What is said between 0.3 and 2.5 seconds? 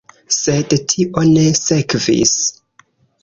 Sed tio ne sekvis.